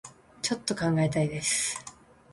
[0.41, 1.77] ちょっと考えたいです